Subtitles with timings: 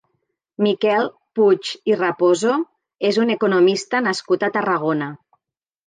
[0.67, 1.05] Miquel
[1.41, 2.57] Puig i Raposo
[3.13, 5.17] és un economista nascut a Tarragona.